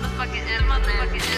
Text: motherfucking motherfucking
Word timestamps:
motherfucking 0.00 0.46
motherfucking 0.68 1.29